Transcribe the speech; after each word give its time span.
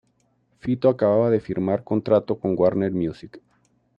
Fito 0.61 0.89
acababa 0.89 1.29
de 1.29 1.39
firmar 1.39 1.83
contrato 1.83 2.39
con 2.39 2.55
Warner 2.57 2.91
Music. 2.91 3.39